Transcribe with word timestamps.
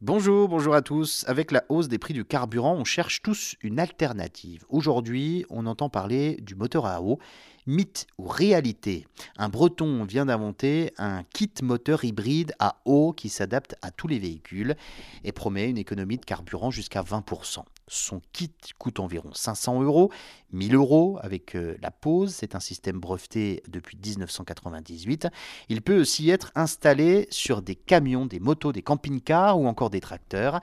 Bonjour, 0.00 0.48
bonjour 0.48 0.76
à 0.76 0.82
tous. 0.82 1.24
Avec 1.26 1.50
la 1.50 1.64
hausse 1.68 1.88
des 1.88 1.98
prix 1.98 2.14
du 2.14 2.24
carburant, 2.24 2.76
on 2.76 2.84
cherche 2.84 3.20
tous 3.20 3.56
une 3.62 3.80
alternative. 3.80 4.64
Aujourd'hui, 4.68 5.44
on 5.50 5.66
entend 5.66 5.88
parler 5.88 6.36
du 6.40 6.54
moteur 6.54 6.86
à 6.86 7.02
eau. 7.02 7.18
Mythe 7.68 8.06
ou 8.16 8.26
réalité 8.26 9.06
Un 9.36 9.50
breton 9.50 10.04
vient 10.04 10.24
d'inventer 10.24 10.94
un 10.96 11.22
kit 11.22 11.52
moteur 11.60 12.02
hybride 12.02 12.54
à 12.58 12.80
eau 12.86 13.12
qui 13.12 13.28
s'adapte 13.28 13.76
à 13.82 13.90
tous 13.90 14.08
les 14.08 14.18
véhicules 14.18 14.74
et 15.22 15.32
promet 15.32 15.68
une 15.68 15.76
économie 15.76 16.16
de 16.16 16.24
carburant 16.24 16.70
jusqu'à 16.70 17.02
20%. 17.02 17.64
Son 17.88 18.20
kit 18.32 18.52
coûte 18.78 19.00
environ 19.00 19.30
500 19.32 19.82
euros, 19.82 20.10
1000 20.52 20.74
euros 20.74 21.18
avec 21.22 21.56
euh, 21.56 21.76
la 21.80 21.90
pause. 21.90 22.34
C'est 22.34 22.54
un 22.54 22.60
système 22.60 23.00
breveté 23.00 23.62
depuis 23.68 23.96
1998. 23.96 25.28
Il 25.68 25.82
peut 25.82 25.98
aussi 25.98 26.30
être 26.30 26.52
installé 26.54 27.26
sur 27.30 27.62
des 27.62 27.74
camions, 27.74 28.26
des 28.26 28.40
motos, 28.40 28.72
des 28.72 28.82
camping-cars 28.82 29.58
ou 29.58 29.66
encore 29.66 29.90
des 29.90 30.00
tracteurs. 30.00 30.60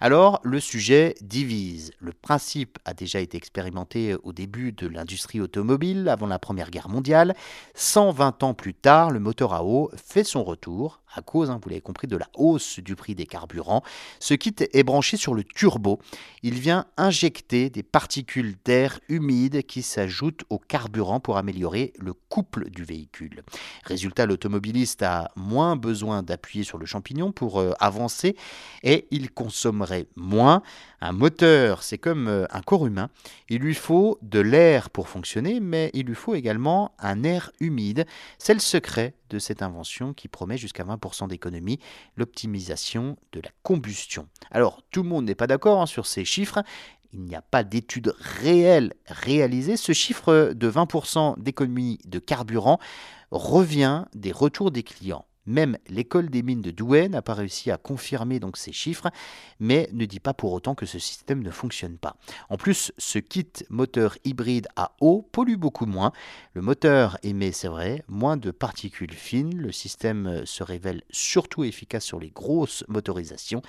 Alors, 0.00 0.40
le 0.42 0.60
sujet 0.60 1.14
divise. 1.22 1.92
Le 1.98 2.12
principe 2.12 2.78
a 2.84 2.92
déjà 2.92 3.20
été 3.20 3.38
expérimenté 3.38 4.14
au 4.22 4.32
début 4.32 4.72
de 4.72 4.86
l'industrie 4.86 5.40
automobile, 5.40 6.08
avant 6.08 6.26
la 6.26 6.38
Première 6.46 6.70
Guerre 6.70 6.88
mondiale. 6.88 7.34
120 7.74 8.44
ans 8.44 8.54
plus 8.54 8.72
tard, 8.72 9.10
le 9.10 9.18
moteur 9.18 9.52
à 9.52 9.64
eau 9.64 9.90
fait 9.96 10.22
son 10.22 10.44
retour, 10.44 11.00
à 11.12 11.22
cause, 11.22 11.50
hein, 11.50 11.58
vous 11.60 11.70
l'avez 11.70 11.80
compris, 11.80 12.06
de 12.06 12.16
la 12.16 12.28
hausse 12.36 12.78
du 12.78 12.94
prix 12.94 13.16
des 13.16 13.26
carburants. 13.26 13.82
Ce 14.20 14.34
kit 14.34 14.54
est 14.60 14.82
branché 14.84 15.16
sur 15.16 15.34
le 15.34 15.42
turbo. 15.42 15.98
Il 16.44 16.54
vient 16.54 16.86
injecter 16.96 17.68
des 17.68 17.82
particules 17.82 18.54
d'air 18.64 19.00
humide 19.08 19.66
qui 19.66 19.82
s'ajoutent 19.82 20.44
au 20.50 20.58
carburant 20.58 21.18
pour 21.18 21.36
améliorer 21.36 21.92
le 21.98 22.12
couple 22.12 22.70
du 22.70 22.84
véhicule. 22.84 23.42
Résultat, 23.84 24.26
l'automobiliste 24.26 25.02
a 25.02 25.32
moins 25.34 25.74
besoin 25.74 26.22
d'appuyer 26.22 26.64
sur 26.64 26.78
le 26.78 26.86
champignon 26.86 27.32
pour 27.32 27.58
euh, 27.58 27.72
avancer 27.80 28.36
et 28.84 29.08
il 29.10 29.32
consomme 29.32 29.84
moins. 30.14 30.62
Un 31.00 31.12
moteur, 31.12 31.82
c'est 31.82 31.98
comme 31.98 32.28
euh, 32.28 32.46
un 32.50 32.60
corps 32.60 32.86
humain. 32.86 33.10
Il 33.48 33.62
lui 33.62 33.74
faut 33.74 34.18
de 34.22 34.40
l'air 34.40 34.90
pour 34.90 35.08
fonctionner, 35.08 35.60
mais 35.60 35.90
il 35.92 36.06
lui 36.06 36.14
faut 36.14 36.34
également 36.36 36.92
un 36.98 37.24
air 37.24 37.50
humide. 37.60 38.06
C'est 38.38 38.54
le 38.54 38.60
secret 38.60 39.14
de 39.30 39.38
cette 39.38 39.62
invention 39.62 40.14
qui 40.14 40.28
promet 40.28 40.56
jusqu'à 40.56 40.84
20% 40.84 41.28
d'économie, 41.28 41.80
l'optimisation 42.16 43.16
de 43.32 43.40
la 43.40 43.50
combustion. 43.62 44.28
Alors, 44.50 44.82
tout 44.90 45.02
le 45.02 45.08
monde 45.08 45.24
n'est 45.24 45.34
pas 45.34 45.46
d'accord 45.46 45.80
hein, 45.80 45.86
sur 45.86 46.06
ces 46.06 46.24
chiffres. 46.24 46.62
Il 47.12 47.22
n'y 47.22 47.34
a 47.34 47.42
pas 47.42 47.64
d'études 47.64 48.14
réelles 48.18 48.92
réalisées. 49.06 49.76
Ce 49.76 49.92
chiffre 49.92 50.52
de 50.54 50.70
20% 50.70 51.40
d'économie 51.42 51.98
de 52.04 52.18
carburant 52.18 52.78
revient 53.30 54.04
des 54.14 54.32
retours 54.32 54.70
des 54.70 54.82
clients. 54.82 55.24
Même 55.46 55.78
l'école 55.88 56.30
des 56.30 56.42
mines 56.42 56.62
de 56.62 56.70
Douai 56.70 57.08
n'a 57.08 57.22
pas 57.22 57.34
réussi 57.34 57.70
à 57.70 57.76
confirmer 57.76 58.40
donc 58.40 58.56
ces 58.56 58.72
chiffres, 58.72 59.10
mais 59.60 59.88
ne 59.92 60.04
dit 60.04 60.20
pas 60.20 60.34
pour 60.34 60.52
autant 60.52 60.74
que 60.74 60.86
ce 60.86 60.98
système 60.98 61.42
ne 61.42 61.50
fonctionne 61.50 61.98
pas. 61.98 62.16
En 62.48 62.56
plus, 62.56 62.92
ce 62.98 63.18
kit 63.18 63.46
moteur 63.68 64.16
hybride 64.24 64.68
à 64.76 64.92
eau 65.00 65.22
pollue 65.22 65.56
beaucoup 65.56 65.86
moins. 65.86 66.12
Le 66.54 66.62
moteur 66.62 67.18
émet, 67.22 67.52
c'est 67.52 67.68
vrai, 67.68 68.02
moins 68.08 68.36
de 68.36 68.50
particules 68.50 69.12
fines. 69.12 69.56
Le 69.56 69.72
système 69.72 70.44
se 70.44 70.62
révèle 70.62 71.02
surtout 71.10 71.64
efficace 71.64 72.04
sur 72.04 72.18
les 72.18 72.30
grosses 72.30 72.84
motorisations 72.88 73.62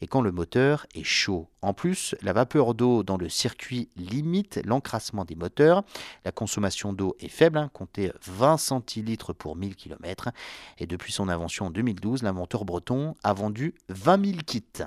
et 0.00 0.06
quand 0.06 0.20
le 0.20 0.32
moteur 0.32 0.86
est 0.94 1.04
chaud. 1.04 1.48
En 1.62 1.74
plus, 1.74 2.14
la 2.22 2.32
vapeur 2.32 2.74
d'eau 2.74 3.02
dans 3.02 3.16
le 3.16 3.28
circuit 3.28 3.88
limite 3.96 4.60
l'encrassement 4.64 5.24
des 5.24 5.34
moteurs. 5.34 5.82
La 6.24 6.32
consommation 6.32 6.92
d'eau 6.92 7.16
est 7.20 7.28
faible, 7.28 7.58
hein, 7.58 7.70
comptez 7.72 8.12
20 8.26 8.56
centilitres 8.56 9.34
pour 9.34 9.56
1000 9.56 9.76
km. 9.76 10.30
Et 10.78 10.86
depuis 10.86 11.12
son 11.12 11.28
invention 11.28 11.66
en 11.66 11.70
2012, 11.70 12.22
l'inventeur 12.22 12.64
breton 12.64 13.14
a 13.22 13.32
vendu 13.34 13.74
20 13.88 14.24
000 14.24 14.38
kits. 14.46 14.84